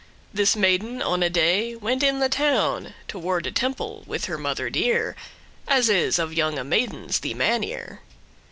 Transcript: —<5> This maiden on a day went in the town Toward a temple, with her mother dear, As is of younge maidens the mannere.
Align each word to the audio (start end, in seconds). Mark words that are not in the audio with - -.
—<5> 0.31 0.33
This 0.33 0.55
maiden 0.55 0.99
on 1.03 1.21
a 1.21 1.29
day 1.29 1.75
went 1.75 2.01
in 2.01 2.17
the 2.17 2.27
town 2.27 2.95
Toward 3.07 3.45
a 3.45 3.51
temple, 3.51 4.03
with 4.07 4.25
her 4.25 4.39
mother 4.39 4.67
dear, 4.67 5.15
As 5.67 5.89
is 5.89 6.17
of 6.17 6.33
younge 6.33 6.63
maidens 6.65 7.19
the 7.19 7.35
mannere. 7.35 7.99